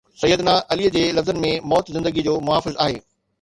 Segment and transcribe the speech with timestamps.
[0.15, 2.99] سيد نه عليءَ جي لفظن ۾ موت زندگيءَ جو محافظ آهي.